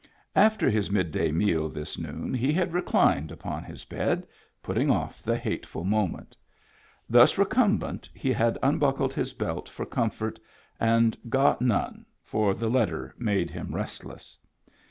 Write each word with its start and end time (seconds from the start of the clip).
After 0.35 0.67
his 0.67 0.89
midday 0.89 1.31
meal 1.31 1.69
this 1.69 1.95
noon 1.99 2.33
he 2.33 2.51
had 2.51 2.73
reclined 2.73 3.31
upon 3.31 3.63
his 3.63 3.85
bed, 3.85 4.25
putting 4.63 4.89
off 4.89 5.21
the 5.21 5.37
hateful 5.37 5.83
moment 5.83 6.35
Thus 7.07 7.37
re 7.37 7.45
cumbent 7.45 8.09
he 8.11 8.33
had 8.33 8.57
unbuckled 8.63 9.13
his 9.13 9.31
belt 9.33 9.69
for 9.69 9.85
comfort 9.85 10.39
and 10.79 11.15
got 11.29 11.61
none, 11.61 12.07
for 12.23 12.55
the 12.55 12.67
letter 12.67 13.13
made 13.19 13.51
him 13.51 13.75
restless. 13.75 14.39